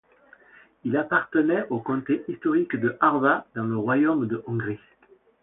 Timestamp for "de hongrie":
4.27-4.79